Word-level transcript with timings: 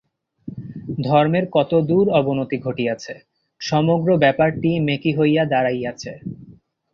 ধর্মের 0.99 1.45
কতদূর 1.51 2.05
অবনতি 2.19 2.57
ঘটিয়াছে! 2.59 3.13
সমগ্র 3.61 4.09
ব্যাপারটিই 4.23 4.77
মেকী 4.87 5.11
হইয়া 5.17 5.43
দাঁড়াইয়াছে। 5.45 6.11